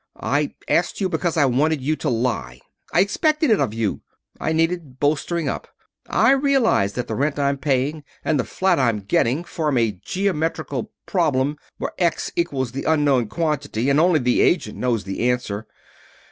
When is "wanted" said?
1.45-1.79